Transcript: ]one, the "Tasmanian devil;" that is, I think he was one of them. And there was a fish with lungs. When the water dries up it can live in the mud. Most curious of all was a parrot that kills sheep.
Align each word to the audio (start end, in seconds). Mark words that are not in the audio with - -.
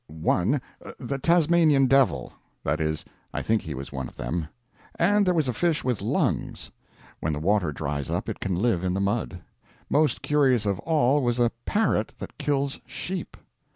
]one, 0.07 0.59
the 0.97 1.19
"Tasmanian 1.19 1.85
devil;" 1.85 2.33
that 2.63 2.81
is, 2.81 3.05
I 3.35 3.43
think 3.43 3.61
he 3.61 3.75
was 3.75 3.91
one 3.91 4.07
of 4.07 4.15
them. 4.15 4.47
And 4.95 5.27
there 5.27 5.33
was 5.35 5.47
a 5.47 5.53
fish 5.53 5.83
with 5.83 6.01
lungs. 6.01 6.71
When 7.19 7.33
the 7.33 7.39
water 7.39 7.71
dries 7.71 8.09
up 8.09 8.27
it 8.27 8.39
can 8.39 8.55
live 8.55 8.83
in 8.83 8.95
the 8.95 8.99
mud. 8.99 9.41
Most 9.91 10.23
curious 10.23 10.65
of 10.65 10.79
all 10.79 11.21
was 11.21 11.37
a 11.39 11.51
parrot 11.67 12.15
that 12.17 12.39
kills 12.39 12.81
sheep. 12.87 13.37